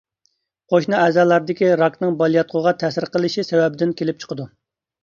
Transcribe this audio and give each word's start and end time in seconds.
قوشنا 0.73 1.01
ئەزالاردىكى 1.07 1.69
راكنىڭ 1.83 2.17
بالىياتقۇغا 2.23 2.75
تەسىر 2.85 3.09
قىلىشى 3.15 3.49
سەۋەبىدىن 3.53 3.97
كېلىپ 4.03 4.27
چىقىدۇ. 4.27 4.53